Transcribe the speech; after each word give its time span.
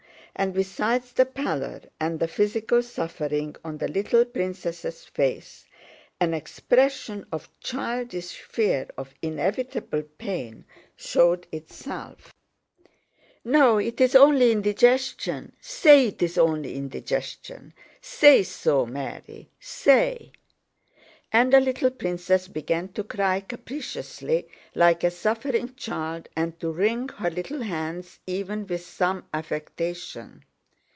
And 0.33 0.53
besides 0.55 1.11
the 1.11 1.25
pallor 1.25 1.81
and 1.99 2.19
the 2.19 2.27
physical 2.27 2.81
suffering 2.81 3.55
on 3.63 3.77
the 3.77 3.87
little 3.89 4.25
princess' 4.25 5.05
face, 5.05 5.65
an 6.19 6.33
expression 6.33 7.27
of 7.31 7.49
childish 7.59 8.31
fear 8.41 8.87
of 8.97 9.13
inevitable 9.21 10.01
pain 10.17 10.65
showed 10.95 11.45
itself. 11.51 12.33
"No, 13.43 13.77
it's 13.77 14.15
only 14.15 14.51
indigestion?... 14.51 15.51
Say 15.61 16.07
it's 16.07 16.37
only 16.39 16.75
indigestion, 16.75 17.73
say 17.99 18.41
so, 18.41 18.85
Mary! 18.87 19.49
Say..." 19.59 20.31
And 21.33 21.53
the 21.53 21.61
little 21.61 21.91
princess 21.91 22.49
began 22.49 22.89
to 22.89 23.05
cry 23.05 23.39
capriciously 23.39 24.49
like 24.75 25.05
a 25.05 25.09
suffering 25.09 25.73
child 25.75 26.27
and 26.35 26.59
to 26.59 26.69
wring 26.69 27.07
her 27.07 27.29
little 27.29 27.61
hands 27.61 28.19
even 28.27 28.67
with 28.67 28.83
some 28.85 29.23
affectation. 29.33 30.43